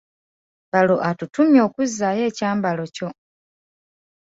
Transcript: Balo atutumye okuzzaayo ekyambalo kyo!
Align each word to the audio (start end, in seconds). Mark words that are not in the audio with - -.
Balo 0.71 0.95
atutumye 1.09 1.59
okuzzaayo 1.67 2.21
ekyambalo 2.29 2.83
kyo! 2.95 3.09